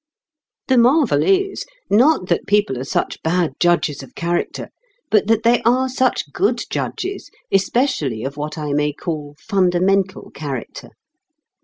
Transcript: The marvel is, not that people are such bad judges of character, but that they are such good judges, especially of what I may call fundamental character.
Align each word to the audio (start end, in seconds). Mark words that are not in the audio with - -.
The 0.67 0.79
marvel 0.79 1.21
is, 1.21 1.63
not 1.87 2.27
that 2.29 2.47
people 2.47 2.75
are 2.79 2.83
such 2.83 3.21
bad 3.21 3.53
judges 3.59 4.01
of 4.01 4.15
character, 4.15 4.69
but 5.11 5.27
that 5.27 5.43
they 5.43 5.61
are 5.61 5.87
such 5.89 6.33
good 6.33 6.63
judges, 6.71 7.29
especially 7.51 8.23
of 8.23 8.35
what 8.35 8.57
I 8.57 8.73
may 8.73 8.93
call 8.93 9.35
fundamental 9.39 10.31
character. 10.31 10.89